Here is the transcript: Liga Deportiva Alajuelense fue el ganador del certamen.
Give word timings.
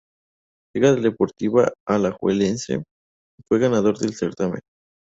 Liga 0.73 0.95
Deportiva 0.95 1.71
Alajuelense 1.87 2.81
fue 3.47 3.57
el 3.57 3.63
ganador 3.65 3.99
del 3.99 4.15
certamen. 4.15 4.61